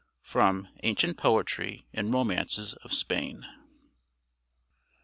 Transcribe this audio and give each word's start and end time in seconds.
From 0.23 0.67
'Ancient 0.81 1.15
Poetry 1.15 1.85
and 1.93 2.11
Romances 2.11 2.73
of 2.73 2.91
Spain.' 2.91 3.45